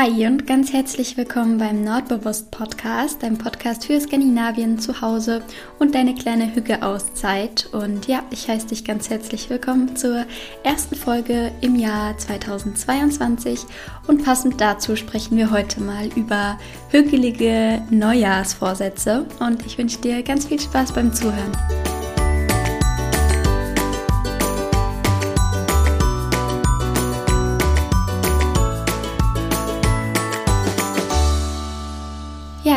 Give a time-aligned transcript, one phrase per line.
[0.00, 5.42] Hi und ganz herzlich willkommen beim Nordbewusst Podcast, deinem Podcast für Skandinavien zu Hause
[5.80, 7.68] und deine kleine Hüge-Auszeit.
[7.72, 10.24] Und ja, ich heiße dich ganz herzlich willkommen zur
[10.62, 13.62] ersten Folge im Jahr 2022.
[14.06, 16.60] Und passend dazu sprechen wir heute mal über
[16.90, 19.26] hügelige Neujahrsvorsätze.
[19.40, 21.50] Und ich wünsche dir ganz viel Spaß beim Zuhören.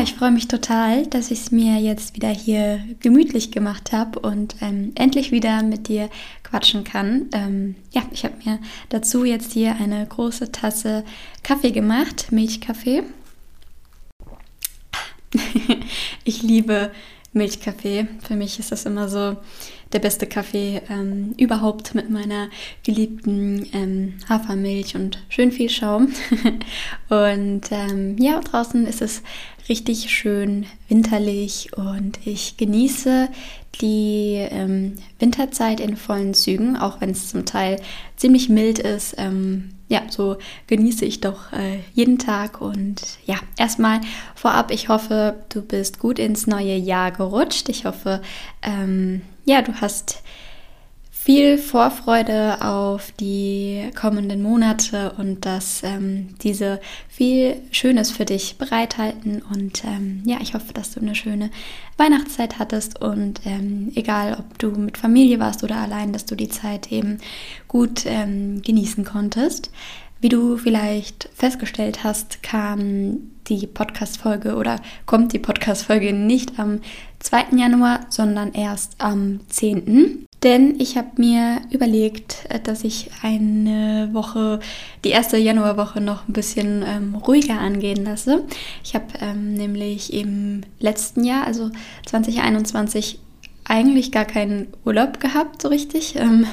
[0.03, 4.55] Ich freue mich total, dass ich es mir jetzt wieder hier gemütlich gemacht habe und
[4.59, 6.09] ähm, endlich wieder mit dir
[6.41, 7.29] quatschen kann.
[7.33, 8.57] Ähm, ja, ich habe mir
[8.89, 11.03] dazu jetzt hier eine große Tasse
[11.43, 13.03] Kaffee gemacht, Milchkaffee.
[16.23, 16.91] ich liebe
[17.33, 18.07] Milchkaffee.
[18.27, 19.37] Für mich ist das immer so
[19.93, 22.49] der beste Kaffee ähm, überhaupt mit meiner
[22.83, 26.11] geliebten ähm, Hafermilch und schön viel Schaum.
[27.09, 29.21] und ähm, ja, draußen ist es
[29.71, 33.29] richtig schön winterlich und ich genieße
[33.79, 37.81] die ähm, Winterzeit in vollen Zügen, auch wenn es zum Teil
[38.17, 39.15] ziemlich mild ist.
[39.17, 40.35] Ähm, ja, so
[40.67, 42.59] genieße ich doch äh, jeden Tag.
[42.59, 44.01] Und ja, erstmal
[44.35, 47.69] vorab, ich hoffe, du bist gut ins neue Jahr gerutscht.
[47.69, 48.21] Ich hoffe,
[48.61, 50.21] ähm, ja, du hast
[51.23, 59.43] viel Vorfreude auf die kommenden Monate und dass ähm, diese viel Schönes für dich bereithalten.
[59.53, 61.51] Und ähm, ja, ich hoffe, dass du eine schöne
[61.97, 66.49] Weihnachtszeit hattest und ähm, egal, ob du mit Familie warst oder allein, dass du die
[66.49, 67.19] Zeit eben
[67.67, 69.69] gut ähm, genießen konntest.
[70.21, 76.79] Wie du vielleicht festgestellt hast, kam die Podcast-Folge oder kommt die Podcast-Folge nicht am
[77.19, 77.57] 2.
[77.57, 80.25] Januar, sondern erst am 10.
[80.43, 84.59] Denn ich habe mir überlegt, äh, dass ich eine Woche,
[85.03, 88.43] die erste Januarwoche noch ein bisschen ähm, ruhiger angehen lasse.
[88.83, 91.69] Ich habe ähm, nämlich im letzten Jahr, also
[92.07, 93.19] 2021,
[93.63, 96.15] eigentlich gar keinen Urlaub gehabt, so richtig.
[96.15, 96.47] Ähm,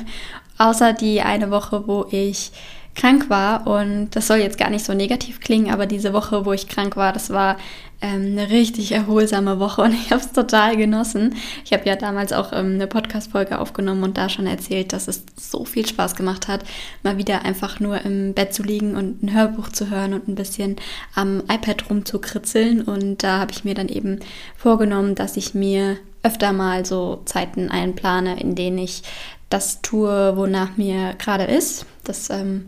[0.59, 2.53] außer die eine Woche, wo ich
[2.95, 3.67] krank war.
[3.67, 6.97] Und das soll jetzt gar nicht so negativ klingen, aber diese Woche, wo ich krank
[6.97, 7.57] war, das war
[8.01, 11.35] ähm, eine richtig erholsame Woche und ich habe es total genossen.
[11.65, 15.25] Ich habe ja damals auch ähm, eine Podcast-Folge aufgenommen und da schon erzählt, dass es
[15.37, 16.65] so viel Spaß gemacht hat,
[17.03, 20.37] mal wieder einfach nur im Bett zu liegen und ein Hörbuch zu hören und ein
[20.37, 20.77] bisschen
[21.15, 22.83] am iPad rumzukritzeln.
[22.83, 24.21] Und da habe ich mir dann eben
[24.57, 29.03] vorgenommen, dass ich mir öfter mal so Zeiten einplane, in denen ich
[29.51, 31.87] das tue, wonach mir gerade ist.
[32.09, 32.67] Das ähm,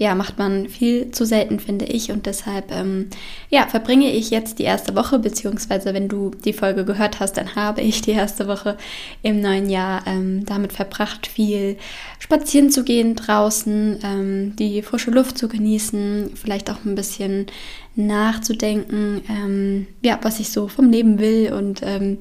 [0.00, 2.10] ja, macht man viel zu selten, finde ich.
[2.10, 3.10] Und deshalb, ähm,
[3.50, 7.54] ja, verbringe ich jetzt die erste Woche, beziehungsweise wenn du die Folge gehört hast, dann
[7.54, 8.78] habe ich die erste Woche
[9.22, 11.76] im neuen Jahr ähm, damit verbracht, viel
[12.18, 17.48] spazieren zu gehen draußen, ähm, die frische Luft zu genießen, vielleicht auch ein bisschen
[17.94, 22.20] nachzudenken, ähm, ja, was ich so vom Leben will und ähm,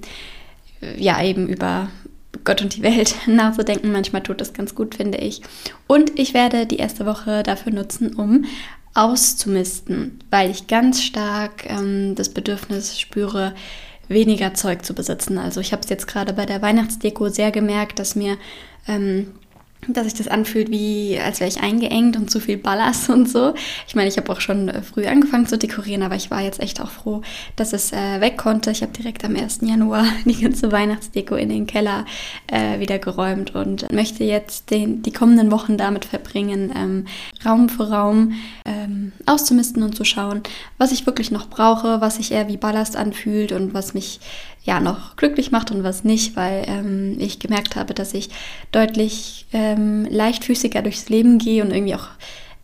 [0.97, 1.87] ja, eben über
[2.43, 3.91] Gott und die Welt nachzudenken.
[3.91, 5.41] Manchmal tut das ganz gut, finde ich.
[5.87, 8.45] Und ich werde die erste Woche dafür nutzen, um
[8.93, 13.53] auszumisten, weil ich ganz stark ähm, das Bedürfnis spüre,
[14.07, 15.37] weniger Zeug zu besitzen.
[15.37, 18.37] Also ich habe es jetzt gerade bei der Weihnachtsdeko sehr gemerkt, dass mir
[18.87, 19.31] ähm,
[19.87, 23.53] dass sich das anfühlt, wie als wäre ich eingeengt und zu viel Ballast und so.
[23.87, 26.59] Ich meine, ich habe auch schon äh, früh angefangen zu dekorieren, aber ich war jetzt
[26.59, 27.21] echt auch froh,
[27.55, 28.71] dass es äh, weg konnte.
[28.71, 29.59] Ich habe direkt am 1.
[29.61, 32.05] Januar die ganze Weihnachtsdeko in den Keller
[32.47, 37.05] äh, wieder geräumt und möchte jetzt den, die kommenden Wochen damit verbringen, ähm,
[37.45, 38.33] Raum für Raum
[38.65, 40.43] ähm, auszumisten und zu schauen,
[40.77, 44.19] was ich wirklich noch brauche, was sich eher wie Ballast anfühlt und was mich
[44.63, 48.29] ja noch glücklich macht und was nicht, weil ähm, ich gemerkt habe, dass ich
[48.71, 49.47] deutlich
[49.77, 52.07] ähm, leichtfüßiger durchs Leben gehe und irgendwie auch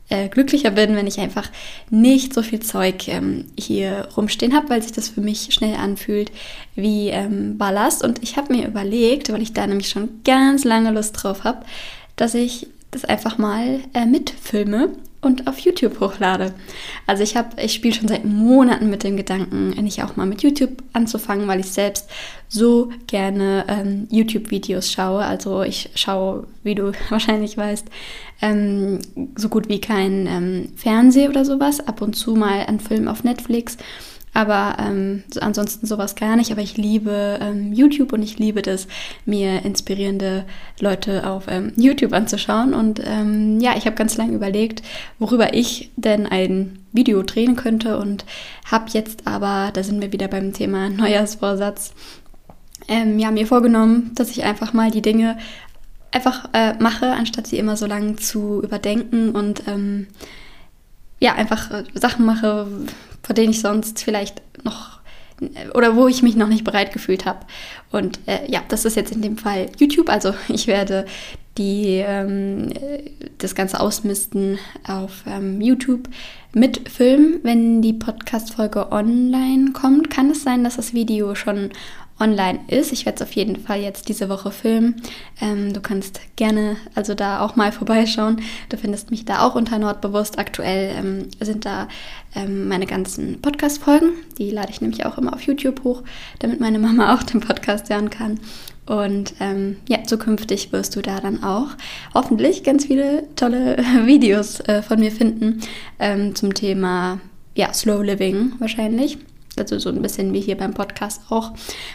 [0.09, 1.49] äh, glücklicher bin, wenn ich einfach
[1.89, 6.31] nicht so viel Zeug ähm, hier rumstehen habe, weil sich das für mich schnell anfühlt
[6.75, 8.03] wie ähm, Ballast.
[8.03, 11.65] Und ich habe mir überlegt, weil ich da nämlich schon ganz lange Lust drauf habe,
[12.15, 14.89] dass ich das einfach mal äh, mitfilme
[15.25, 16.53] und auf YouTube hochlade.
[17.07, 20.43] Also ich habe, ich spiele schon seit Monaten mit dem Gedanken, nicht auch mal mit
[20.43, 22.09] YouTube anzufangen, weil ich selbst
[22.47, 25.25] so gerne ähm, YouTube-Videos schaue.
[25.25, 27.87] Also ich schaue, wie du wahrscheinlich weißt,
[28.41, 28.99] ähm,
[29.35, 31.85] so gut wie kein ähm, Fernseh oder sowas.
[31.85, 33.77] Ab und zu mal einen Film auf Netflix
[34.35, 36.51] aber ähm, ansonsten sowas gar nicht.
[36.51, 38.87] Aber ich liebe ähm, YouTube und ich liebe das,
[39.25, 40.45] mir inspirierende
[40.79, 42.73] Leute auf ähm, YouTube anzuschauen.
[42.73, 44.83] Und ähm, ja, ich habe ganz lange überlegt,
[45.19, 48.25] worüber ich denn ein Video drehen könnte und
[48.69, 51.93] habe jetzt aber, da sind wir wieder beim Thema Neujahrsvorsatz,
[52.87, 55.37] ähm, ja, mir vorgenommen, dass ich einfach mal die Dinge
[56.11, 60.07] einfach äh, mache, anstatt sie immer so lange zu überdenken und ähm,
[61.19, 62.67] ja, einfach äh, Sachen mache,
[63.25, 64.99] vor denen ich sonst vielleicht noch
[65.73, 67.39] oder wo ich mich noch nicht bereit gefühlt habe.
[67.91, 70.09] Und äh, ja, das ist jetzt in dem Fall YouTube.
[70.09, 71.05] Also ich werde
[71.57, 72.69] die ähm,
[73.37, 76.07] das Ganze ausmisten auf ähm, YouTube
[76.53, 77.39] mit Film.
[77.43, 81.71] Wenn die Podcast-Folge online kommt, kann es sein, dass das Video schon
[82.19, 82.91] online ist.
[82.91, 85.01] Ich werde es auf jeden Fall jetzt diese Woche filmen.
[85.41, 88.41] Ähm, du kannst gerne also da auch mal vorbeischauen.
[88.69, 90.39] Du findest mich da auch unter Nordbewusst.
[90.39, 91.87] Aktuell ähm, sind da
[92.35, 94.11] ähm, meine ganzen Podcast-Folgen.
[94.37, 96.03] Die lade ich nämlich auch immer auf YouTube hoch,
[96.39, 98.39] damit meine Mama auch den Podcast hören kann.
[98.85, 101.69] Und ähm, ja, zukünftig wirst du da dann auch
[102.13, 105.61] hoffentlich ganz viele tolle Videos äh, von mir finden
[105.99, 107.19] ähm, zum Thema
[107.55, 109.17] ja, Slow Living wahrscheinlich.
[109.59, 111.53] Also so ein bisschen wie hier beim Podcast auch.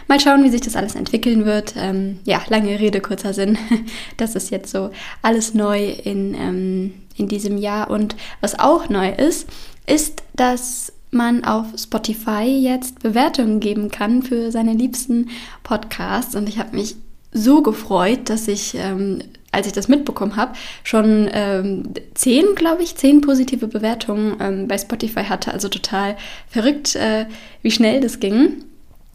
[0.08, 1.74] Mal schauen, wie sich das alles entwickeln wird.
[1.76, 3.58] Ähm, ja, lange Rede, kurzer Sinn.
[4.16, 4.90] Das ist jetzt so
[5.22, 7.90] alles neu in, ähm, in diesem Jahr.
[7.90, 9.48] Und was auch neu ist,
[9.86, 15.30] ist, dass man auf Spotify jetzt Bewertungen geben kann für seine liebsten
[15.62, 16.34] Podcasts.
[16.34, 16.96] Und ich habe mich
[17.32, 20.52] so gefreut, dass ich, ähm, als ich das mitbekommen habe,
[20.84, 21.82] schon ähm,
[22.14, 25.52] zehn, glaube ich, zehn positive Bewertungen ähm, bei Spotify hatte.
[25.52, 26.16] Also total
[26.48, 27.26] verrückt, äh,
[27.62, 28.64] wie schnell das ging.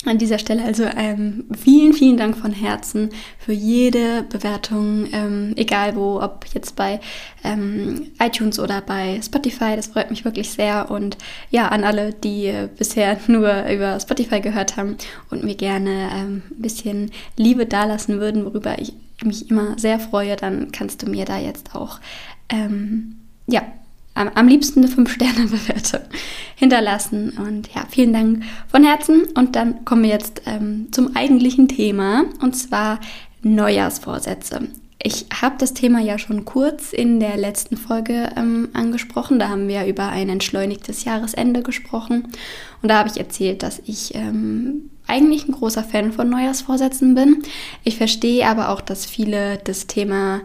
[0.05, 3.09] An dieser Stelle also ähm, vielen, vielen Dank von Herzen
[3.39, 6.99] für jede Bewertung, ähm, egal wo, ob jetzt bei
[7.43, 9.75] ähm, iTunes oder bei Spotify.
[9.75, 10.91] Das freut mich wirklich sehr.
[10.91, 11.17] Und
[11.49, 14.97] ja, an alle, die äh, bisher nur über Spotify gehört haben
[15.31, 18.93] und mir gerne ähm, ein bisschen Liebe dalassen würden, worüber ich
[19.23, 21.99] mich immer sehr freue, dann kannst du mir da jetzt auch
[22.49, 23.15] ähm,
[23.47, 23.61] ja,
[24.15, 26.01] am, am liebsten eine 5-Sterne-Bewertung
[26.55, 27.31] hinterlassen.
[27.37, 29.25] Und ja, vielen Dank von Herzen.
[29.35, 32.99] Und dann kommen wir jetzt ähm, zum eigentlichen Thema, und zwar
[33.43, 34.67] Neujahrsvorsätze.
[35.01, 39.37] Ich habe das Thema ja schon kurz in der letzten Folge ähm, angesprochen.
[39.37, 42.27] Da haben wir über ein entschleunigtes Jahresende gesprochen.
[42.81, 47.43] Und da habe ich erzählt, dass ich ähm, eigentlich ein großer Fan von Neujahrsvorsätzen bin.
[47.83, 50.41] Ich verstehe aber auch, dass viele das Thema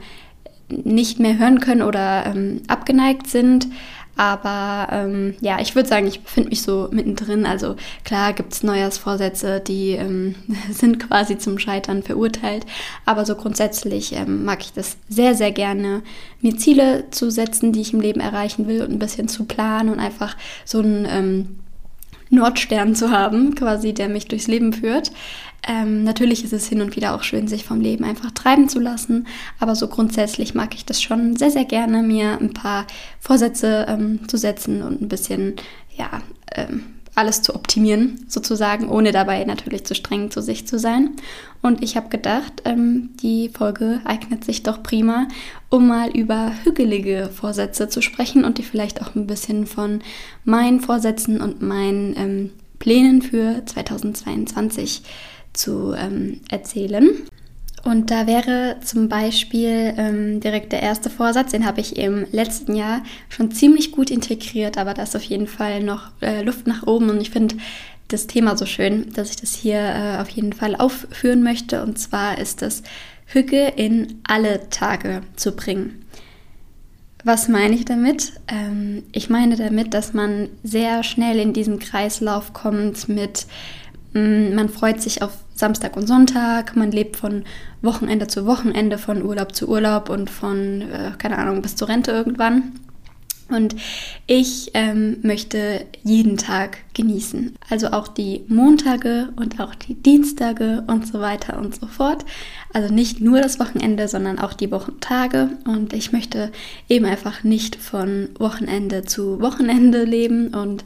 [0.69, 3.67] nicht mehr hören können oder ähm, abgeneigt sind.
[4.17, 7.47] Aber ähm, ja, ich würde sagen, ich befinde mich so mittendrin.
[7.47, 10.35] Also klar gibt es Neujahrsvorsätze, die ähm,
[10.71, 12.67] sind quasi zum Scheitern verurteilt.
[13.07, 16.03] Aber so grundsätzlich ähm, mag ich das sehr, sehr gerne,
[16.43, 19.89] mir Ziele zu setzen, die ich im Leben erreichen will und ein bisschen zu planen
[19.89, 20.37] und einfach
[20.67, 21.61] so ein ähm,
[22.31, 25.13] Nordstern zu haben, quasi, der mich durchs Leben führt.
[25.69, 28.81] Ähm, natürlich ist es hin und wieder auch schön, sich vom Leben einfach treiben zu
[28.81, 29.27] lassen,
[29.59, 32.87] aber so grundsätzlich mag ich das schon sehr, sehr gerne, mir ein paar
[33.19, 35.57] Vorsätze ähm, zu setzen und ein bisschen,
[35.97, 36.23] ja,
[36.55, 36.85] ähm,
[37.15, 41.11] alles zu optimieren, sozusagen, ohne dabei natürlich zu streng zu sich zu sein.
[41.61, 45.29] Und ich habe gedacht, ähm, die Folge eignet sich doch prima,
[45.69, 50.01] um mal über hügelige Vorsätze zu sprechen und die vielleicht auch ein bisschen von
[50.45, 55.03] meinen Vorsätzen und meinen ähm, Plänen für 2022
[55.53, 57.11] zu ähm, erzählen.
[57.85, 62.75] Und da wäre zum Beispiel ähm, direkt der erste Vorsatz, den habe ich im letzten
[62.75, 66.87] Jahr schon ziemlich gut integriert, aber da ist auf jeden Fall noch äh, Luft nach
[66.87, 67.57] oben und ich finde
[68.09, 71.83] das Thema so schön, dass ich das hier äh, auf jeden Fall aufführen möchte.
[71.83, 72.83] Und zwar ist das
[73.27, 76.05] Hücke in alle Tage zu bringen.
[77.23, 78.33] Was meine ich damit?
[78.49, 83.47] Ähm, ich meine damit, dass man sehr schnell in diesen Kreislauf kommt mit
[84.13, 87.45] Mm, man freut sich auf Samstag und Sonntag, man lebt von
[87.83, 92.11] Wochenende zu Wochenende, von Urlaub zu Urlaub und von, äh, keine Ahnung, bis zur Rente
[92.11, 92.73] irgendwann.
[93.51, 93.75] Und
[94.27, 97.57] ich ähm, möchte jeden Tag genießen.
[97.69, 102.25] Also auch die Montage und auch die Dienstage und so weiter und so fort.
[102.73, 105.51] Also nicht nur das Wochenende, sondern auch die Wochentage.
[105.67, 106.53] Und ich möchte
[106.89, 110.55] eben einfach nicht von Wochenende zu Wochenende leben.
[110.55, 110.85] Und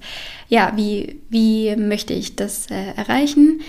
[0.48, 3.60] ja, wie, wie möchte ich das äh, erreichen?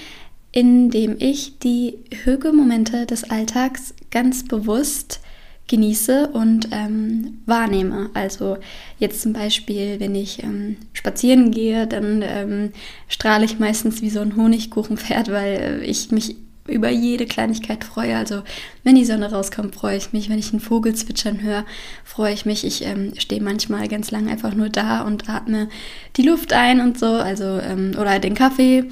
[0.55, 5.19] Indem ich die Höhemomente des Alltags ganz bewusst
[5.67, 8.09] genieße und ähm, wahrnehme.
[8.13, 8.57] Also
[8.99, 12.71] jetzt zum Beispiel, wenn ich ähm, spazieren gehe, dann ähm,
[13.07, 16.35] strahle ich meistens wie so ein Honigkuchenpferd, weil äh, ich mich
[16.67, 18.17] über jede Kleinigkeit freue.
[18.17, 18.41] Also
[18.83, 20.29] wenn die Sonne rauskommt, freue ich mich.
[20.29, 21.65] Wenn ich einen Vogel zwitschern höre,
[22.03, 22.65] freue ich mich.
[22.65, 25.69] Ich ähm, stehe manchmal ganz lang einfach nur da und atme
[26.15, 27.07] die Luft ein und so.
[27.07, 28.85] Also ähm, oder den Kaffee.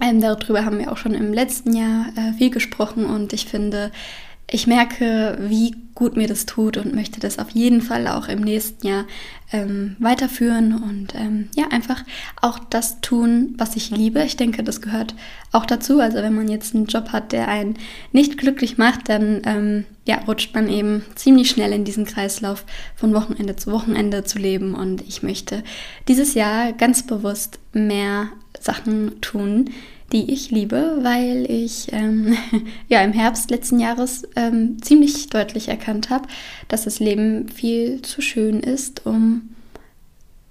[0.00, 3.90] Ähm, darüber haben wir auch schon im letzten Jahr äh, viel gesprochen und ich finde,
[4.48, 8.42] ich merke, wie gut mir das tut und möchte das auf jeden Fall auch im
[8.42, 9.06] nächsten Jahr
[9.50, 12.04] ähm, weiterführen und ähm, ja, einfach
[12.40, 14.22] auch das tun, was ich liebe.
[14.22, 15.14] Ich denke, das gehört
[15.50, 15.98] auch dazu.
[15.98, 17.76] Also wenn man jetzt einen Job hat, der einen
[18.12, 23.14] nicht glücklich macht, dann ähm, ja, rutscht man eben ziemlich schnell in diesen Kreislauf von
[23.14, 24.74] Wochenende zu Wochenende zu leben.
[24.74, 25.64] Und ich möchte
[26.06, 28.28] dieses Jahr ganz bewusst mehr
[28.60, 29.70] Sachen tun,
[30.12, 32.36] die ich liebe, weil ich ähm,
[32.88, 36.28] ja im Herbst letzten Jahres ähm, ziemlich deutlich erkannt habe,
[36.68, 39.55] dass das Leben viel zu schön ist, um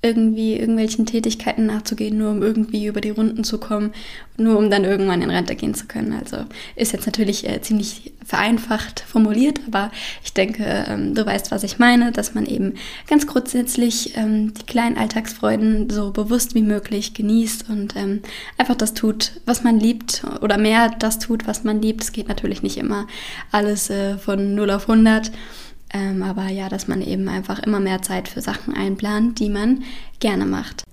[0.05, 3.91] irgendwie irgendwelchen Tätigkeiten nachzugehen, nur um irgendwie über die Runden zu kommen,
[4.37, 6.13] nur um dann irgendwann in Rente gehen zu können.
[6.13, 6.37] Also
[6.75, 9.91] ist jetzt natürlich äh, ziemlich vereinfacht formuliert, aber
[10.23, 12.73] ich denke, ähm, du weißt, was ich meine, dass man eben
[13.07, 18.21] ganz grundsätzlich ähm, die kleinen Alltagsfreuden so bewusst wie möglich genießt und ähm,
[18.57, 22.03] einfach das tut, was man liebt oder mehr das tut, was man liebt.
[22.03, 23.07] Es geht natürlich nicht immer
[23.51, 25.31] alles äh, von 0 auf 100.
[25.93, 29.83] Ähm, aber ja, dass man eben einfach immer mehr Zeit für Sachen einplant, die man
[30.19, 30.83] gerne macht.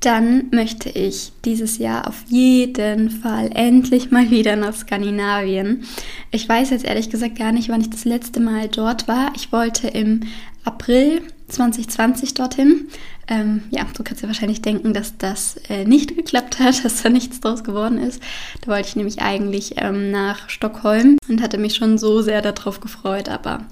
[0.00, 5.84] Dann möchte ich dieses Jahr auf jeden Fall endlich mal wieder nach Skandinavien.
[6.32, 9.30] Ich weiß jetzt ehrlich gesagt gar nicht, wann ich das letzte Mal dort war.
[9.36, 10.22] Ich wollte im
[10.64, 12.88] April 2020 dorthin.
[13.28, 17.08] Ähm, ja, du kannst dir wahrscheinlich denken, dass das äh, nicht geklappt hat, dass da
[17.08, 18.20] nichts draus geworden ist.
[18.62, 22.80] Da wollte ich nämlich eigentlich ähm, nach Stockholm und hatte mich schon so sehr darauf
[22.80, 23.66] gefreut, aber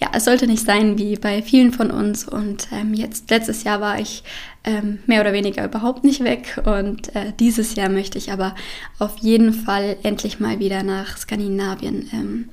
[0.00, 2.26] ja, es sollte nicht sein wie bei vielen von uns.
[2.26, 4.22] Und ähm, jetzt, letztes Jahr war ich
[4.66, 6.60] ähm, mehr oder weniger überhaupt nicht weg.
[6.64, 8.54] Und äh, dieses Jahr möchte ich aber
[8.98, 12.10] auf jeden Fall endlich mal wieder nach Skandinavien.
[12.12, 12.48] Ähm,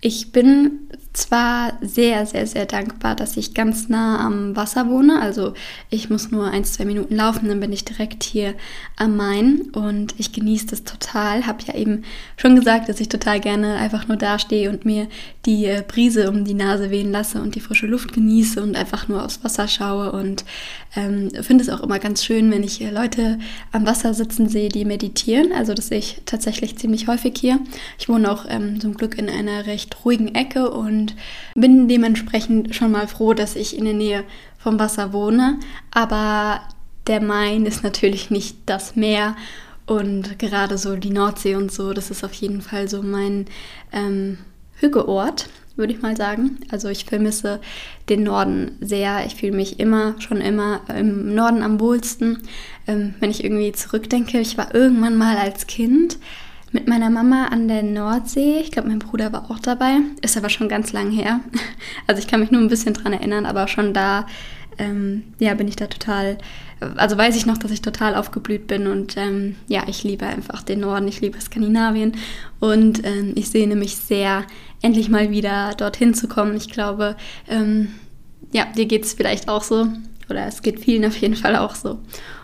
[0.00, 5.20] ich bin zwar sehr, sehr, sehr dankbar, dass ich ganz nah am Wasser wohne.
[5.20, 5.54] Also
[5.88, 8.54] ich muss nur ein, zwei Minuten laufen, dann bin ich direkt hier
[8.96, 11.46] am Main und ich genieße das total.
[11.46, 12.04] Habe ja eben
[12.36, 15.08] schon gesagt, dass ich total gerne einfach nur dastehe und mir
[15.46, 19.08] die äh, Brise um die Nase wehen lasse und die frische Luft genieße und einfach
[19.08, 20.44] nur aufs Wasser schaue und
[20.94, 23.38] ähm, finde es auch immer ganz schön, wenn ich Leute
[23.72, 25.52] am Wasser sitzen sehe, die meditieren.
[25.52, 27.58] Also das sehe ich tatsächlich ziemlich häufig hier.
[27.98, 31.14] Ich wohne auch ähm, zum Glück in einer recht ruhigen Ecke und
[31.54, 34.24] bin dementsprechend schon mal froh, dass ich in der Nähe
[34.58, 35.58] vom Wasser wohne.
[35.90, 36.60] Aber
[37.06, 39.36] der Main ist natürlich nicht das Meer
[39.86, 43.46] und gerade so die Nordsee und so, das ist auf jeden Fall so mein
[43.92, 44.38] ähm,
[44.74, 46.58] Hügeort würde ich mal sagen.
[46.70, 47.60] Also ich vermisse
[48.08, 49.24] den Norden sehr.
[49.26, 52.38] Ich fühle mich immer, schon immer im Norden am wohlsten.
[52.86, 56.18] Ähm, wenn ich irgendwie zurückdenke, ich war irgendwann mal als Kind
[56.72, 58.58] mit meiner Mama an der Nordsee.
[58.60, 59.98] Ich glaube, mein Bruder war auch dabei.
[60.22, 61.40] Ist aber schon ganz lang her.
[62.06, 64.26] Also ich kann mich nur ein bisschen dran erinnern, aber schon da,
[64.78, 66.38] ähm, ja, bin ich da total,
[66.96, 70.62] also weiß ich noch, dass ich total aufgeblüht bin und ähm, ja, ich liebe einfach
[70.62, 72.12] den Norden, ich liebe Skandinavien
[72.60, 74.44] und ähm, ich sehne mich sehr
[74.82, 76.56] endlich mal wieder dorthin zu kommen.
[76.56, 77.16] Ich glaube,
[77.48, 77.94] ähm,
[78.52, 79.88] ja, dir geht es vielleicht auch so.
[80.28, 82.00] Oder es geht vielen auf jeden Fall auch so.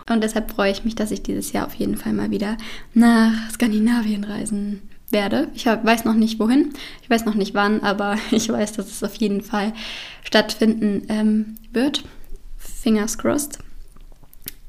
[0.09, 2.57] Und deshalb freue ich mich, dass ich dieses Jahr auf jeden Fall mal wieder
[2.93, 5.49] nach Skandinavien reisen werde.
[5.53, 9.03] Ich weiß noch nicht wohin, ich weiß noch nicht wann, aber ich weiß, dass es
[9.03, 9.73] auf jeden Fall
[10.23, 12.03] stattfinden ähm, wird.
[12.57, 13.62] Fingers crossed.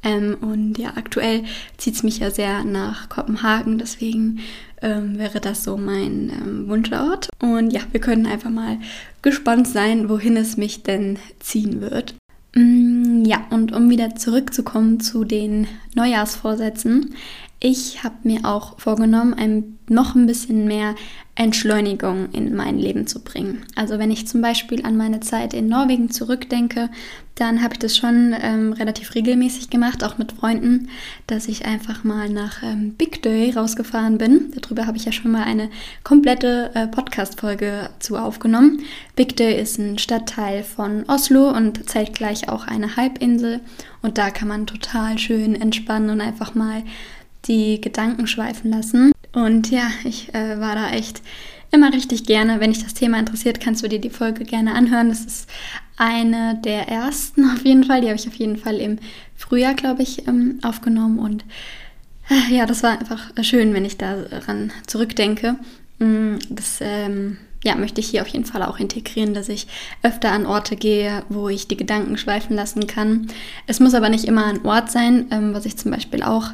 [0.05, 1.45] Ähm, und ja, aktuell
[1.79, 4.41] zieht es mich ja sehr nach Kopenhagen, deswegen
[4.83, 7.31] ähm, wäre das so mein ähm, Wunschort.
[7.41, 8.79] Und ja, wir können einfach mal
[9.23, 12.15] gespannt sein, wohin es mich denn ziehen wird.
[12.55, 17.15] Mm, ja, und um wieder zurückzukommen zu den Neujahrsvorsätzen.
[17.67, 20.95] Ich habe mir auch vorgenommen, ein, noch ein bisschen mehr
[21.35, 23.65] Entschleunigung in mein Leben zu bringen.
[23.75, 26.91] Also wenn ich zum Beispiel an meine Zeit in Norwegen zurückdenke,
[27.37, 30.91] dann habe ich das schon ähm, relativ regelmäßig gemacht, auch mit Freunden,
[31.27, 34.53] dass ich einfach mal nach ähm, Big Day rausgefahren bin.
[34.61, 35.71] Darüber habe ich ja schon mal eine
[36.05, 38.83] komplette äh, Podcast-Folge zu aufgenommen.
[39.17, 43.61] Big Day ist ein Stadtteil von Oslo und zeitgleich auch eine Halbinsel.
[44.03, 46.83] Und da kann man total schön entspannen und einfach mal
[47.47, 49.13] die Gedanken schweifen lassen.
[49.33, 51.23] Und ja, ich äh, war da echt
[51.71, 52.61] immer richtig gerne.
[52.61, 55.09] Wenn dich das Thema interessiert, kannst du dir die Folge gerne anhören.
[55.09, 55.49] Das ist
[55.97, 58.01] eine der ersten auf jeden Fall.
[58.01, 58.99] Die habe ich auf jeden Fall im
[59.37, 61.19] Frühjahr, glaube ich, ähm, aufgenommen.
[61.19, 61.45] Und
[62.31, 65.57] äh, ja, das war einfach schön, wenn ich daran zurückdenke.
[65.99, 69.67] Mm, das ähm, ja, möchte ich hier auf jeden Fall auch integrieren, dass ich
[70.03, 73.29] öfter an Orte gehe, wo ich die Gedanken schweifen lassen kann.
[73.67, 76.51] Es muss aber nicht immer ein Ort sein, ähm, was ich zum Beispiel auch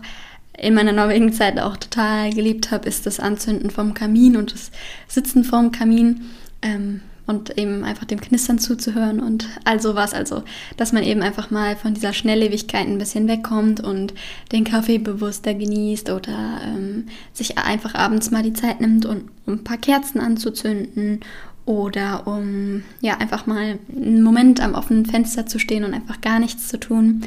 [0.60, 4.70] in meiner Norwegen-Zeit auch total geliebt habe, ist das Anzünden vom Kamin und das
[5.08, 6.22] Sitzen vorm Kamin.
[6.62, 7.00] Ähm,
[7.30, 10.12] und eben einfach dem Knistern zuzuhören und all sowas.
[10.14, 10.42] Also,
[10.76, 14.12] dass man eben einfach mal von dieser Schnelllebigkeit ein bisschen wegkommt und
[14.50, 19.54] den Kaffee bewusster genießt oder ähm, sich einfach abends mal die Zeit nimmt, um, um
[19.54, 21.20] ein paar Kerzen anzuzünden
[21.66, 26.40] oder um ja einfach mal einen Moment am offenen Fenster zu stehen und einfach gar
[26.40, 27.22] nichts zu tun.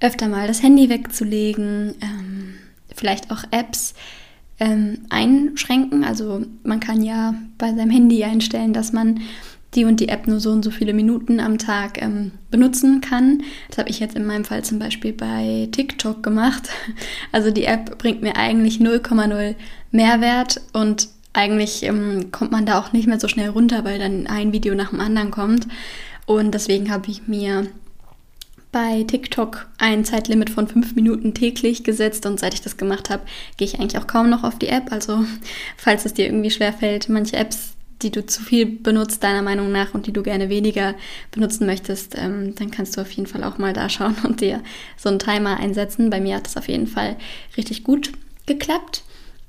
[0.00, 2.35] Öfter mal das Handy wegzulegen, ähm,
[2.96, 3.94] vielleicht auch Apps
[4.58, 6.04] ähm, einschränken.
[6.04, 9.20] Also man kann ja bei seinem Handy einstellen, dass man
[9.74, 13.42] die und die App nur so und so viele Minuten am Tag ähm, benutzen kann.
[13.68, 16.70] Das habe ich jetzt in meinem Fall zum Beispiel bei TikTok gemacht.
[17.32, 19.54] Also die App bringt mir eigentlich 0,0
[19.90, 24.26] Mehrwert und eigentlich ähm, kommt man da auch nicht mehr so schnell runter, weil dann
[24.26, 25.66] ein Video nach dem anderen kommt.
[26.24, 27.66] Und deswegen habe ich mir
[28.76, 33.22] bei TikTok ein Zeitlimit von fünf Minuten täglich gesetzt und seit ich das gemacht habe,
[33.56, 34.92] gehe ich eigentlich auch kaum noch auf die App.
[34.92, 35.24] Also
[35.78, 39.94] falls es dir irgendwie schwerfällt, manche Apps, die du zu viel benutzt, deiner Meinung nach,
[39.94, 40.94] und die du gerne weniger
[41.30, 44.62] benutzen möchtest, ähm, dann kannst du auf jeden Fall auch mal da schauen und dir
[44.98, 46.10] so einen Timer einsetzen.
[46.10, 47.16] Bei mir hat das auf jeden Fall
[47.56, 48.12] richtig gut
[48.44, 49.04] geklappt.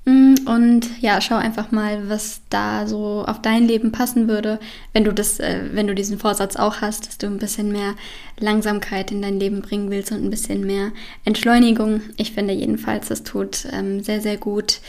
[0.08, 4.58] Mm, und ja, schau einfach mal, was da so auf dein Leben passen würde,
[4.94, 7.94] wenn du das, äh, wenn du diesen Vorsatz auch hast, dass du ein bisschen mehr
[8.40, 10.94] Langsamkeit in dein Leben bringen willst und ein bisschen mehr
[11.26, 12.00] Entschleunigung.
[12.16, 14.80] Ich finde jedenfalls, das tut ähm, sehr, sehr gut.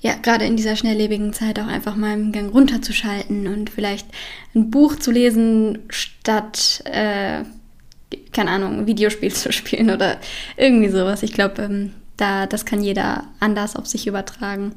[0.00, 4.06] Ja, gerade in dieser schnelllebigen Zeit auch einfach mal im Gang runterzuschalten und vielleicht
[4.54, 7.42] ein Buch zu lesen, statt, äh,
[8.32, 10.18] keine Ahnung, Videospiel zu spielen oder
[10.56, 11.24] irgendwie sowas.
[11.24, 14.74] Ich glaube, ähm, da, das kann jeder anders auf sich übertragen.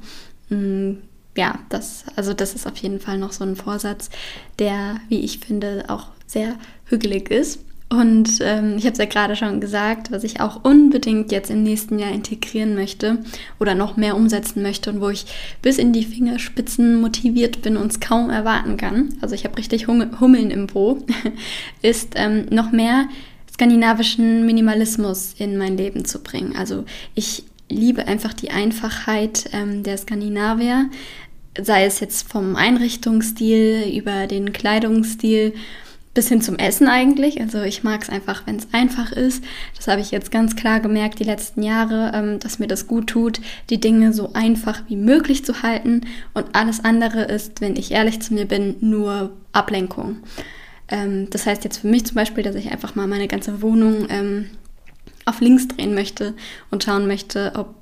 [0.50, 0.94] Mm,
[1.36, 4.10] ja, das, also das ist auf jeden Fall noch so ein Vorsatz,
[4.60, 7.60] der, wie ich finde, auch sehr hügelig ist.
[7.90, 11.64] Und ähm, ich habe es ja gerade schon gesagt, was ich auch unbedingt jetzt im
[11.64, 13.20] nächsten Jahr integrieren möchte
[13.62, 15.26] oder noch mehr umsetzen möchte und wo ich
[15.62, 19.14] bis in die Fingerspitzen motiviert bin und es kaum erwarten kann.
[19.22, 20.98] Also ich habe richtig Hummeln im Po,
[21.82, 23.08] ist ähm, noch mehr
[23.58, 26.56] skandinavischen Minimalismus in mein Leben zu bringen.
[26.56, 26.86] Also
[27.16, 30.92] ich liebe einfach die Einfachheit ähm, der Skandinavier,
[31.60, 35.56] sei es jetzt vom Einrichtungsstil über den Kleidungsstil
[36.14, 37.42] bis hin zum Essen eigentlich.
[37.42, 39.44] Also ich mag es einfach, wenn es einfach ist.
[39.76, 43.08] Das habe ich jetzt ganz klar gemerkt die letzten Jahre, ähm, dass mir das gut
[43.08, 46.02] tut, die Dinge so einfach wie möglich zu halten.
[46.36, 50.18] Und alles andere ist, wenn ich ehrlich zu mir bin, nur Ablenkung.
[50.90, 54.08] Ähm, das heißt jetzt für mich zum Beispiel, dass ich einfach mal meine ganze Wohnung
[54.10, 54.50] ähm,
[55.26, 56.34] auf links drehen möchte
[56.72, 57.76] und schauen möchte, ob,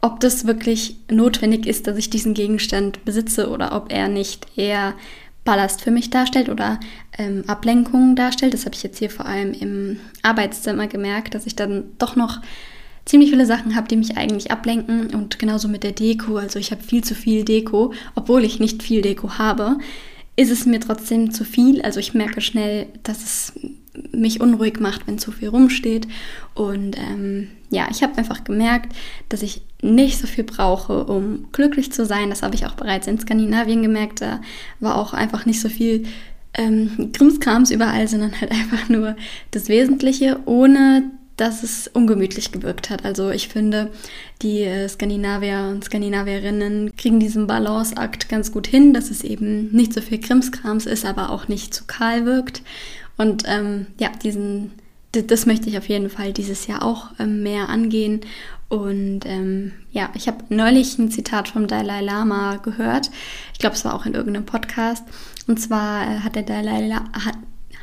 [0.00, 4.94] ob das wirklich notwendig ist, dass ich diesen Gegenstand besitze oder ob er nicht eher
[5.44, 6.78] Ballast für mich darstellt oder
[7.18, 8.54] ähm, Ablenkung darstellt.
[8.54, 12.40] Das habe ich jetzt hier vor allem im Arbeitszimmer gemerkt, dass ich dann doch noch
[13.04, 16.36] ziemlich viele Sachen habe, die mich eigentlich ablenken und genauso mit der Deko.
[16.36, 19.78] Also ich habe viel zu viel Deko, obwohl ich nicht viel Deko habe
[20.36, 21.82] ist es mir trotzdem zu viel.
[21.82, 23.52] Also ich merke schnell, dass es
[24.12, 26.08] mich unruhig macht, wenn zu viel rumsteht.
[26.54, 28.94] Und ähm, ja, ich habe einfach gemerkt,
[29.28, 32.30] dass ich nicht so viel brauche, um glücklich zu sein.
[32.30, 34.22] Das habe ich auch bereits in Skandinavien gemerkt.
[34.22, 34.40] Da
[34.80, 36.04] war auch einfach nicht so viel
[36.54, 39.16] ähm, Krimskrams überall, sondern halt einfach nur
[39.50, 41.10] das Wesentliche, ohne
[41.42, 43.04] dass es ungemütlich gewirkt hat.
[43.04, 43.90] Also ich finde,
[44.42, 49.92] die äh, Skandinavier und Skandinavierinnen kriegen diesen Balanceakt ganz gut hin, dass es eben nicht
[49.92, 52.62] so viel Krimskrams ist, aber auch nicht zu kahl wirkt.
[53.16, 54.70] Und ähm, ja, diesen,
[55.10, 58.20] das möchte ich auf jeden Fall dieses Jahr auch ähm, mehr angehen.
[58.68, 63.10] Und ähm, ja, ich habe neulich ein Zitat vom Dalai Lama gehört.
[63.52, 65.02] Ich glaube, es war auch in irgendeinem Podcast.
[65.48, 67.36] Und zwar äh, hat der Dalai, La hat,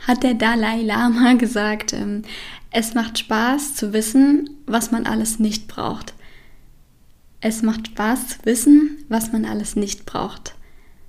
[0.08, 2.24] hat der Dalai Lama gesagt, ähm,
[2.72, 6.14] es macht Spaß zu wissen, was man alles nicht braucht.
[7.42, 10.56] Es macht Spaß zu wissen, was man alles nicht braucht.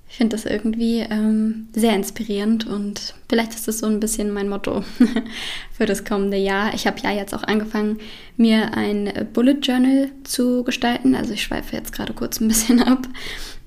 [0.09, 4.49] Ich finde das irgendwie ähm, sehr inspirierend und vielleicht ist das so ein bisschen mein
[4.49, 4.83] Motto
[5.71, 6.73] für das kommende Jahr.
[6.73, 7.99] Ich habe ja jetzt auch angefangen,
[8.35, 11.15] mir ein Bullet Journal zu gestalten.
[11.15, 13.07] Also ich schweife jetzt gerade kurz ein bisschen ab.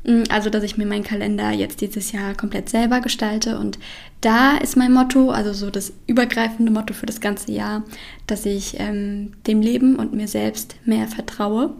[0.05, 3.59] Mm, also, dass ich mir meinen Kalender jetzt dieses Jahr komplett selber gestalte.
[3.59, 3.79] Und
[4.21, 7.85] da ist mein Motto, also so das übergreifende Motto für das ganze Jahr,
[8.27, 11.75] dass ich ähm, dem Leben und mir selbst mehr vertraue.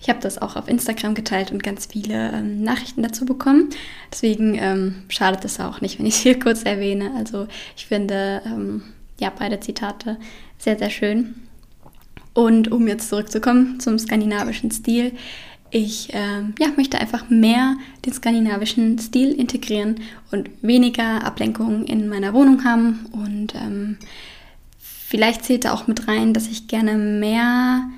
[0.00, 3.70] Ich habe das auch auf Instagram geteilt und ganz viele ähm, Nachrichten dazu bekommen.
[4.10, 7.12] Deswegen ähm, schadet es auch nicht, wenn ich es hier kurz erwähne.
[7.16, 8.82] Also ich finde ähm,
[9.20, 10.18] ja beide Zitate
[10.58, 11.34] sehr, sehr schön.
[12.34, 15.12] Und um jetzt zurückzukommen zum skandinavischen Stil,
[15.72, 22.34] ich ähm, ja, möchte einfach mehr den skandinavischen Stil integrieren und weniger Ablenkungen in meiner
[22.34, 23.06] Wohnung haben.
[23.12, 23.96] Und ähm,
[24.78, 27.88] vielleicht zählt da auch mit rein, dass ich gerne mehr,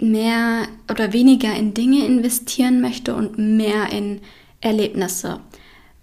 [0.00, 4.22] mehr oder weniger in Dinge investieren möchte und mehr in
[4.62, 5.40] Erlebnisse.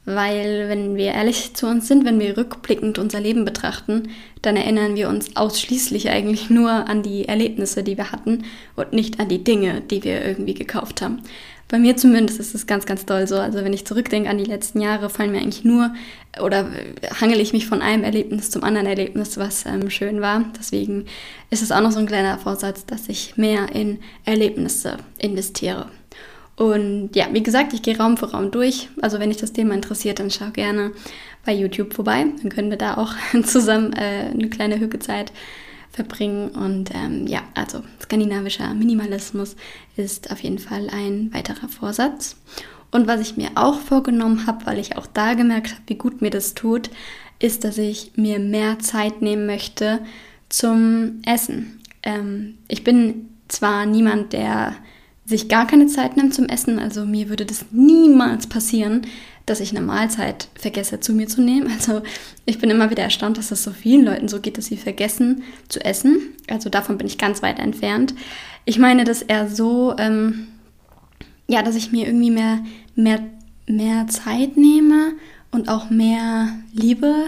[0.07, 4.09] Weil wenn wir ehrlich zu uns sind, wenn wir rückblickend unser Leben betrachten,
[4.41, 8.45] dann erinnern wir uns ausschließlich eigentlich nur an die Erlebnisse, die wir hatten
[8.77, 11.21] und nicht an die Dinge, die wir irgendwie gekauft haben.
[11.67, 13.35] Bei mir zumindest ist es ganz, ganz toll so.
[13.35, 15.93] Also wenn ich zurückdenke an die letzten Jahre, fallen mir eigentlich nur
[16.41, 16.71] oder
[17.19, 20.45] hangele ich mich von einem Erlebnis zum anderen Erlebnis, was ähm, schön war.
[20.57, 21.05] Deswegen
[21.49, 25.87] ist es auch noch so ein kleiner Vorsatz, dass ich mehr in Erlebnisse investiere.
[26.57, 28.89] Und ja, wie gesagt, ich gehe Raum für Raum durch.
[28.99, 30.91] Also wenn dich das Thema interessiert, dann schau gerne
[31.45, 32.25] bei YouTube vorbei.
[32.41, 35.31] Dann können wir da auch zusammen äh, eine kleine Hückezeit
[35.91, 36.49] verbringen.
[36.49, 39.55] Und ähm, ja, also skandinavischer Minimalismus
[39.97, 42.35] ist auf jeden Fall ein weiterer Vorsatz.
[42.89, 46.21] Und was ich mir auch vorgenommen habe, weil ich auch da gemerkt habe, wie gut
[46.21, 46.89] mir das tut,
[47.39, 49.99] ist, dass ich mir mehr Zeit nehmen möchte
[50.49, 51.81] zum Essen.
[52.01, 54.73] Ähm, ich bin zwar niemand, der
[55.27, 59.01] sich gar keine Zeit nimmt zum Essen, also mir würde das niemals passieren,
[59.45, 61.69] dass ich eine Mahlzeit vergesse zu mir zu nehmen.
[61.71, 62.01] Also
[62.45, 65.43] ich bin immer wieder erstaunt, dass das so vielen Leuten so geht, dass sie vergessen
[65.67, 66.19] zu essen.
[66.49, 68.13] Also davon bin ich ganz weit entfernt.
[68.65, 70.47] Ich meine das eher so, ähm,
[71.47, 72.59] ja, dass ich mir irgendwie mehr,
[72.95, 73.19] mehr,
[73.67, 75.13] mehr Zeit nehme
[75.51, 77.27] und auch mehr Liebe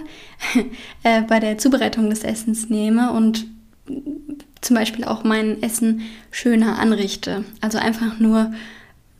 [1.04, 3.46] äh, bei der Zubereitung des Essens nehme und
[4.62, 7.44] zum Beispiel auch mein Essen schöner anrichte.
[7.62, 8.52] Also einfach nur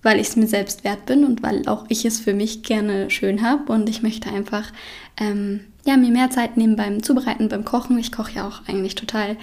[0.02, 3.10] weil ich es mir selbst wert bin und weil auch ich es für mich gerne
[3.10, 4.72] schön habe und ich möchte einfach
[5.18, 7.98] ähm, ja, mir mehr Zeit nehmen beim Zubereiten, beim Kochen.
[7.98, 9.38] Ich koche ja auch eigentlich total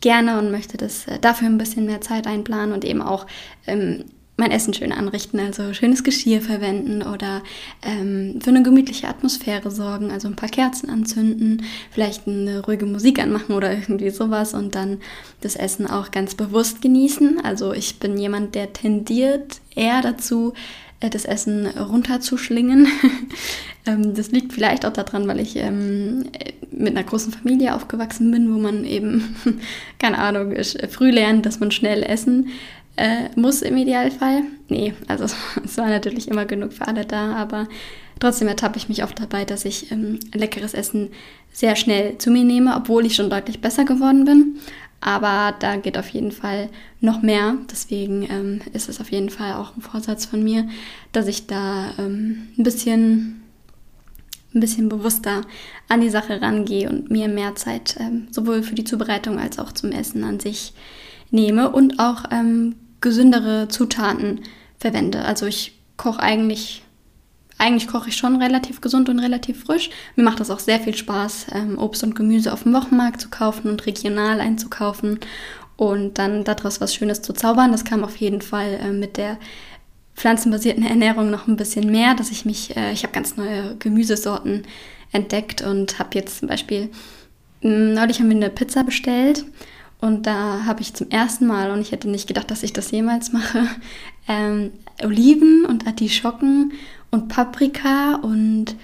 [0.00, 3.26] gerne und möchte das äh, dafür ein bisschen mehr Zeit einplanen und eben auch
[3.66, 4.04] ähm,
[4.38, 7.42] mein Essen schön anrichten, also schönes Geschirr verwenden oder
[7.82, 13.18] ähm, für eine gemütliche Atmosphäre sorgen, also ein paar Kerzen anzünden, vielleicht eine ruhige Musik
[13.18, 14.98] anmachen oder irgendwie sowas und dann
[15.40, 17.40] das Essen auch ganz bewusst genießen.
[17.44, 20.54] Also ich bin jemand, der tendiert eher dazu,
[21.00, 22.86] äh, das Essen runterzuschlingen.
[23.86, 26.26] Ähm, das liegt vielleicht auch daran, weil ich ähm,
[26.70, 29.34] mit einer großen Familie aufgewachsen bin, wo man eben,
[29.98, 30.54] keine Ahnung,
[30.90, 32.48] früh lernt, dass man schnell essen
[32.98, 34.42] äh, muss im Idealfall.
[34.68, 35.24] Nee, also
[35.64, 37.68] es war natürlich immer genug für alle da, aber
[38.18, 41.10] trotzdem ertappe ich mich oft dabei, dass ich ähm, leckeres Essen
[41.52, 44.58] sehr schnell zu mir nehme, obwohl ich schon deutlich besser geworden bin.
[45.00, 47.56] Aber da geht auf jeden Fall noch mehr.
[47.70, 50.68] Deswegen ähm, ist es auf jeden Fall auch ein Vorsatz von mir,
[51.12, 53.42] dass ich da ähm, ein bisschen
[54.54, 55.42] ein bisschen bewusster
[55.88, 59.72] an die Sache rangehe und mir mehr Zeit ähm, sowohl für die Zubereitung als auch
[59.72, 60.72] zum Essen an sich
[61.30, 64.40] nehme und auch ähm, gesündere Zutaten
[64.78, 65.24] verwende.
[65.24, 66.82] Also ich koche eigentlich,
[67.58, 69.90] eigentlich koche ich schon relativ gesund und relativ frisch.
[70.16, 73.28] Mir macht das auch sehr viel Spaß, ähm, Obst und Gemüse auf dem Wochenmarkt zu
[73.28, 75.20] kaufen und regional einzukaufen
[75.76, 77.72] und dann daraus was Schönes zu zaubern.
[77.72, 79.38] Das kam auf jeden Fall äh, mit der
[80.16, 84.64] pflanzenbasierten Ernährung noch ein bisschen mehr, dass ich mich, äh, ich habe ganz neue Gemüsesorten
[85.12, 86.90] entdeckt und habe jetzt zum Beispiel,
[87.60, 89.44] neulich haben wir eine Pizza bestellt
[90.00, 92.90] und da habe ich zum ersten Mal, und ich hätte nicht gedacht, dass ich das
[92.90, 93.66] jemals mache,
[94.28, 94.70] ähm,
[95.02, 96.72] Oliven und Artischocken
[97.10, 98.76] und Paprika und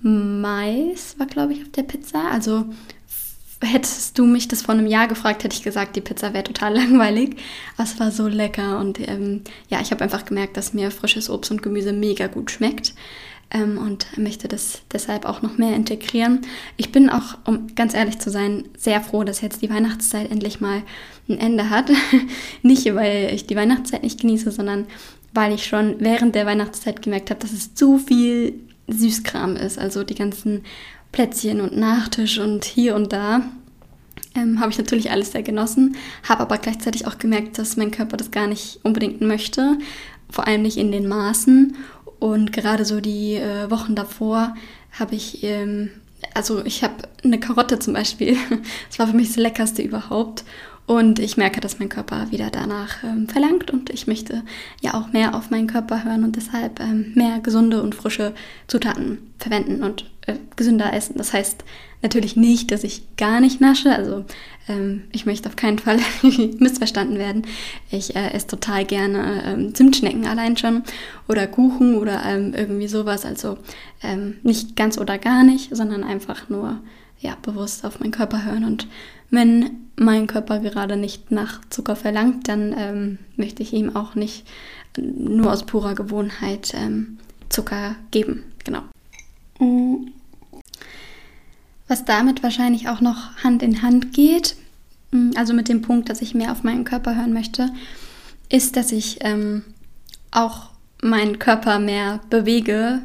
[0.00, 2.30] Mais war, glaube ich, auf der Pizza.
[2.30, 2.66] Also
[3.60, 6.74] hättest du mich das vor einem Jahr gefragt, hätte ich gesagt, die Pizza wäre total
[6.76, 7.36] langweilig.
[7.76, 11.30] Aber es war so lecker und ähm, ja, ich habe einfach gemerkt, dass mir frisches
[11.30, 12.94] Obst und Gemüse mega gut schmeckt
[13.50, 16.40] ähm, und möchte das deshalb auch noch mehr integrieren.
[16.76, 20.60] Ich bin auch, um ganz ehrlich zu sein, sehr froh, dass jetzt die Weihnachtszeit endlich
[20.60, 20.82] mal
[21.28, 21.90] ein Ende hat.
[22.62, 24.86] nicht, weil ich die Weihnachtszeit nicht genieße, sondern
[25.32, 28.54] weil ich schon während der Weihnachtszeit gemerkt habe, dass es zu viel
[28.88, 29.78] Süßkram ist.
[29.78, 30.64] Also die ganzen
[31.12, 33.42] Plätzchen und Nachtisch und hier und da.
[34.34, 35.96] Ähm, habe ich natürlich alles sehr genossen,
[36.28, 39.78] habe aber gleichzeitig auch gemerkt, dass mein Körper das gar nicht unbedingt möchte,
[40.30, 41.74] vor allem nicht in den Maßen
[42.18, 44.54] und gerade so die äh, Wochen davor
[44.98, 45.90] habe ich, ähm,
[46.34, 48.36] also ich habe eine Karotte zum Beispiel.
[48.88, 50.44] Das war für mich das Leckerste überhaupt.
[50.86, 54.42] Und ich merke, dass mein Körper wieder danach ähm, verlangt und ich möchte
[54.80, 58.34] ja auch mehr auf meinen Körper hören und deshalb ähm, mehr gesunde und frische
[58.68, 61.18] Zutaten verwenden und äh, gesünder essen.
[61.18, 61.62] Das heißt
[62.02, 63.94] natürlich nicht, dass ich gar nicht nasche.
[63.94, 64.24] Also
[64.68, 65.98] ähm, ich möchte auf keinen Fall
[66.58, 67.42] missverstanden werden.
[67.90, 70.82] Ich äh, esse total gerne ähm, Zimtschnecken allein schon
[71.28, 73.24] oder Kuchen oder ähm, irgendwie sowas.
[73.24, 73.58] Also
[74.02, 76.80] ähm, nicht ganz oder gar nicht, sondern einfach nur
[77.20, 78.64] ja, bewusst auf meinen Körper hören.
[78.64, 78.86] Und
[79.30, 84.46] wenn mein Körper gerade nicht nach Zucker verlangt, dann ähm, möchte ich ihm auch nicht
[84.96, 88.44] nur aus purer Gewohnheit ähm, Zucker geben.
[88.64, 88.82] Genau.
[89.58, 90.12] Mm.
[91.88, 94.56] Was damit wahrscheinlich auch noch Hand in Hand geht,
[95.10, 97.70] mm, also mit dem Punkt, dass ich mehr auf meinen Körper hören möchte,
[98.50, 99.64] ist, dass ich ähm,
[100.30, 100.70] auch
[101.02, 103.02] meinen Körper mehr bewege,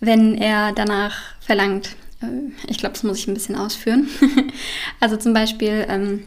[0.00, 1.96] wenn er danach verlangt.
[2.22, 2.26] Äh,
[2.66, 4.08] ich glaube, das muss ich ein bisschen ausführen.
[5.00, 6.24] also zum Beispiel ähm,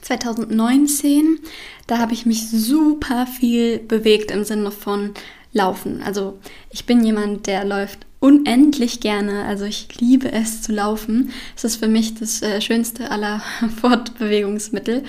[0.00, 1.38] 2019,
[1.86, 5.12] da habe ich mich super viel bewegt im Sinne von
[5.52, 6.02] Laufen.
[6.02, 6.38] Also
[6.70, 9.44] ich bin jemand, der läuft unendlich gerne.
[9.44, 11.30] Also ich liebe es zu laufen.
[11.56, 13.42] Es ist für mich das äh, schönste aller
[13.80, 15.02] Fortbewegungsmittel.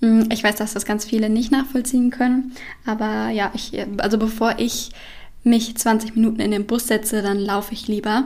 [0.00, 2.52] Hm, ich weiß, dass das ganz viele nicht nachvollziehen können,
[2.84, 4.90] aber ja, ich, also bevor ich
[5.44, 8.24] mich 20 Minuten in den Bus setze, dann laufe ich lieber.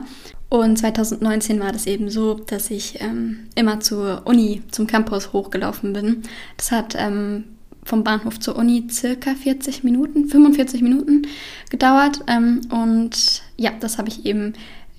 [0.49, 5.93] Und 2019 war das eben so, dass ich ähm, immer zur Uni, zum Campus hochgelaufen
[5.93, 6.23] bin.
[6.57, 7.45] Das hat ähm,
[7.85, 11.23] vom Bahnhof zur Uni circa 40 Minuten, 45 Minuten
[11.69, 12.21] gedauert.
[12.27, 14.53] Ähm, und ja, das habe ich eben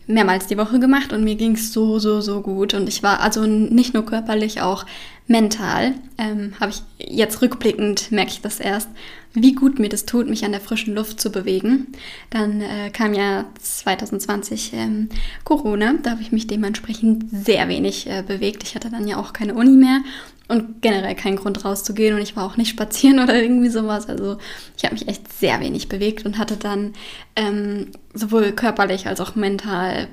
[0.07, 2.75] mehrmals die Woche gemacht und mir ging es so, so, so gut.
[2.75, 4.85] Und ich war also nicht nur körperlich, auch
[5.27, 5.94] mental.
[6.18, 8.88] Ähm, habe ich jetzt rückblickend, merke ich das erst,
[9.33, 11.88] wie gut mir das tut, mich an der frischen Luft zu bewegen.
[12.31, 15.09] Dann äh, kam ja 2020 ähm,
[15.44, 18.62] Corona, da habe ich mich dementsprechend sehr wenig äh, bewegt.
[18.62, 20.01] Ich hatte dann ja auch keine Uni mehr
[20.48, 24.09] und generell keinen Grund rauszugehen und ich war auch nicht spazieren oder irgendwie sowas.
[24.09, 24.38] Also
[24.76, 26.92] ich habe mich echt sehr wenig bewegt und hatte dann
[27.37, 30.09] ähm, sowohl körperlich als auch mental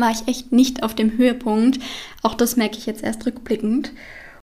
[0.00, 1.78] war ich echt nicht auf dem Höhepunkt.
[2.22, 3.92] Auch das merke ich jetzt erst rückblickend.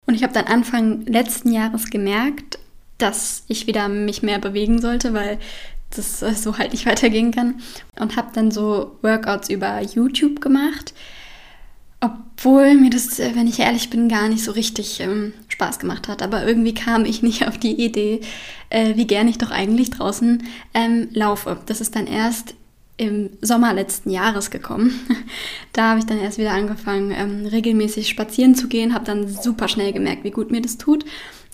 [0.05, 2.59] Und ich habe dann Anfang letzten Jahres gemerkt,
[2.97, 5.39] dass ich wieder mich mehr bewegen sollte, weil
[5.95, 7.61] das so halt nicht weitergehen kann.
[7.99, 10.93] Und habe dann so Workouts über YouTube gemacht,
[12.07, 16.07] obwohl mir das, äh, wenn ich ehrlich bin, gar nicht so richtig ähm, Spaß gemacht
[16.07, 16.21] hat.
[16.21, 18.21] Aber irgendwie kam ich nicht auf die Idee,
[18.69, 20.43] äh, wie gern ich doch eigentlich draußen
[20.73, 21.57] ähm, laufe.
[21.65, 22.55] Das ist dann erst
[22.97, 24.99] im Sommer letzten Jahres gekommen.
[25.73, 29.67] Da habe ich dann erst wieder angefangen, ähm, regelmäßig spazieren zu gehen, habe dann super
[29.67, 31.05] schnell gemerkt, wie gut mir das tut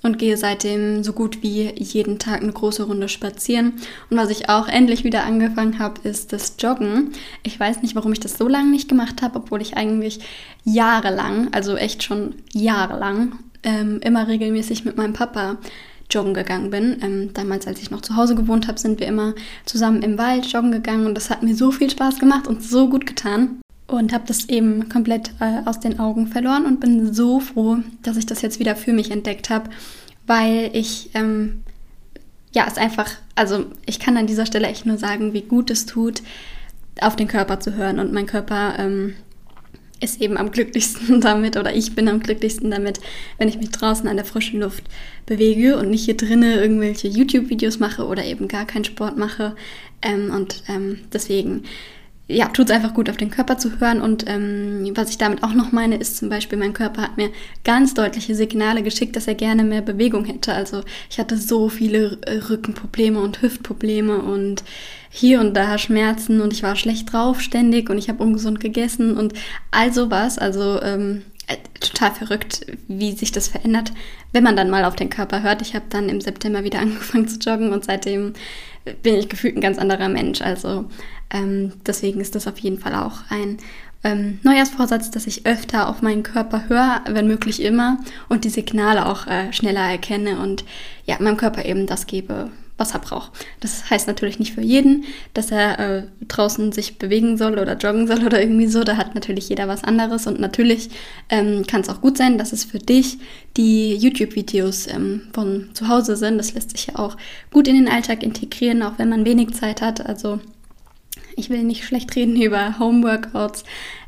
[0.04, 3.74] und gehe seitdem so gut wie jeden Tag eine große Runde spazieren.
[4.10, 7.14] Und was ich auch endlich wieder angefangen habe, ist das Joggen.
[7.42, 10.20] Ich weiß nicht, warum ich das so lange nicht gemacht habe, obwohl ich eigentlich
[10.66, 15.58] jahrelang, also echt schon jahrelang, ähm, immer regelmäßig mit meinem Papa
[16.12, 16.98] joggen gegangen bin.
[17.02, 19.34] Ähm, damals, als ich noch zu Hause gewohnt habe, sind wir immer
[19.66, 22.90] zusammen im Wald joggen gegangen und das hat mir so viel Spaß gemacht und so
[22.90, 23.63] gut getan.
[23.88, 28.18] Und habe das eben komplett äh, aus den Augen verloren und bin so froh, dass
[28.18, 29.70] ich das jetzt wieder für mich entdeckt habe,
[30.26, 31.64] weil ich, ähm,
[32.54, 35.86] ja, es einfach, also ich kann an dieser Stelle echt nur sagen, wie gut es
[35.86, 36.24] tut,
[37.02, 39.16] auf den Körper zu hören und mein Körper ähm,
[40.04, 43.00] ist eben am glücklichsten damit oder ich bin am glücklichsten damit,
[43.38, 44.84] wenn ich mich draußen an der frischen Luft
[45.26, 49.56] bewege und nicht hier drinnen irgendwelche YouTube-Videos mache oder eben gar keinen Sport mache.
[50.02, 51.64] Ähm, und ähm, deswegen
[52.28, 54.02] ja, tut es einfach gut, auf den Körper zu hören.
[54.02, 57.30] Und ähm, was ich damit auch noch meine, ist zum Beispiel, mein Körper hat mir
[57.64, 60.54] ganz deutliche Signale geschickt, dass er gerne mehr Bewegung hätte.
[60.54, 62.18] Also ich hatte so viele
[62.50, 64.64] Rückenprobleme und Hüftprobleme und
[65.10, 69.16] hier und da Schmerzen und ich war schlecht drauf ständig und ich habe ungesund gegessen
[69.18, 69.34] und
[69.70, 70.40] all sowas.
[70.40, 73.92] Also ähm, äh, total verrückt, wie sich das verändert,
[74.32, 75.62] wenn man dann mal auf den Körper hört.
[75.62, 78.34] Ich habe dann im September wieder angefangen zu joggen und seitdem
[79.02, 80.42] bin ich gefühlt ein ganz anderer Mensch.
[80.42, 80.86] Also
[81.34, 83.58] ähm, deswegen ist das auf jeden Fall auch ein
[84.04, 89.06] ähm, Neujahrsvorsatz, dass ich öfter auf meinen Körper höre, wenn möglich immer, und die Signale
[89.06, 90.66] auch äh, schneller erkenne und
[91.06, 93.32] ja, meinem Körper eben das gebe, was er braucht.
[93.62, 98.08] Das heißt natürlich nicht für jeden, dass er äh, draußen sich bewegen soll oder joggen
[98.08, 98.84] soll oder irgendwie so.
[98.84, 100.90] Da hat natürlich jeder was anderes und natürlich
[101.30, 103.20] ähm, kann es auch gut sein, dass es für dich
[103.56, 106.38] die YouTube-Videos ähm, von zu Hause sind.
[106.38, 107.16] Das lässt sich ja auch
[107.52, 110.06] gut in den Alltag integrieren, auch wenn man wenig Zeit hat.
[110.06, 110.40] Also
[111.36, 113.64] ich will nicht schlecht reden über Homeworkouts.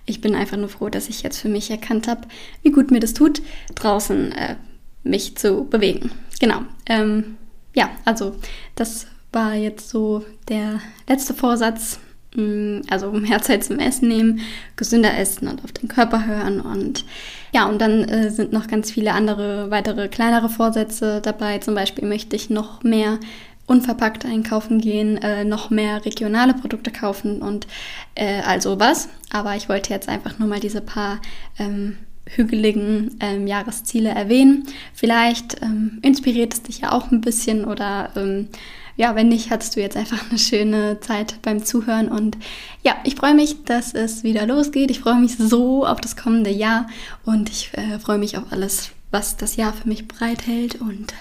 [0.06, 2.22] Ich bin einfach nur froh, dass ich jetzt für mich erkannt habe,
[2.62, 3.42] wie gut mir das tut,
[3.74, 4.56] draußen äh,
[5.04, 6.12] mich zu bewegen.
[6.40, 6.62] Genau.
[6.88, 7.38] Ähm,
[7.74, 8.36] ja, also
[8.76, 12.00] das war jetzt so der letzte Vorsatz.
[12.36, 14.42] Mm, also mehr Zeit zum Essen nehmen,
[14.76, 16.62] gesünder essen und auf den Körper hören.
[16.62, 17.06] Und
[17.54, 21.60] ja, und dann äh, sind noch ganz viele andere, weitere kleinere Vorsätze dabei.
[21.60, 23.20] Zum Beispiel möchte ich noch mehr
[23.68, 27.68] unverpackt einkaufen gehen, äh, noch mehr regionale Produkte kaufen und
[28.16, 29.10] äh, also was.
[29.32, 31.20] Aber ich wollte jetzt einfach nur mal diese paar
[31.58, 31.98] ähm,
[32.28, 34.66] hügeligen ähm, Jahresziele erwähnen.
[34.94, 38.50] Vielleicht ähm, inspiriert es dich ja auch ein bisschen oder ähm,
[38.98, 42.38] ja, wenn nicht, hattest du jetzt einfach eine schöne Zeit beim Zuhören und
[42.84, 44.90] ja, ich freue mich, dass es wieder losgeht.
[44.90, 46.88] Ich freue mich so auf das kommende Jahr
[47.26, 51.14] und ich äh, freue mich auf alles, was das Jahr für mich bereithält und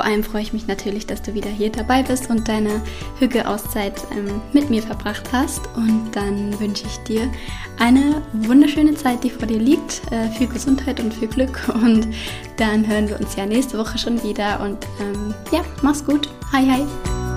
[0.00, 2.80] vor allem freue ich mich natürlich, dass du wieder hier dabei bist und deine
[3.18, 5.60] Hügge-Auszeit ähm, mit mir verbracht hast.
[5.76, 7.30] Und dann wünsche ich dir
[7.78, 10.00] eine wunderschöne Zeit, die vor dir liegt.
[10.10, 11.68] Äh, viel Gesundheit und viel Glück.
[11.74, 12.08] Und
[12.56, 14.60] dann hören wir uns ja nächste Woche schon wieder.
[14.60, 16.30] Und ähm, ja, mach's gut.
[16.50, 17.29] Hi, hi.